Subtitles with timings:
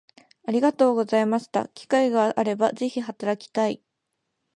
[0.47, 3.83] ありがとうございました機会があれば是非働きたい